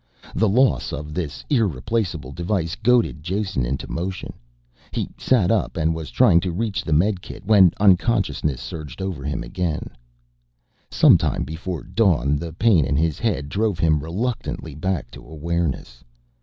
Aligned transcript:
The 0.33 0.49
loss 0.49 0.91
of 0.91 1.13
this 1.13 1.45
irreplaceable 1.47 2.31
device 2.31 2.73
goaded 2.75 3.21
Jason 3.21 3.67
into 3.67 3.87
motion, 3.87 4.33
he 4.91 5.09
sat 5.15 5.51
up 5.51 5.77
and 5.77 5.93
was 5.93 6.09
trying 6.09 6.39
to 6.39 6.51
reach 6.51 6.83
the 6.83 6.91
medikit 6.91 7.45
when 7.45 7.71
unconsciousness 7.79 8.59
surged 8.61 8.99
over 8.99 9.23
him. 9.23 9.43
Sometime 10.89 11.43
before 11.43 11.83
dawn 11.83 12.35
the 12.35 12.51
pain 12.51 12.83
in 12.83 12.95
his 12.95 13.19
head 13.19 13.47
drove 13.47 13.77
him 13.77 13.99
reluctantly 13.99 14.73
back 14.73 15.11
to 15.11 15.23
awareness. 15.23 16.03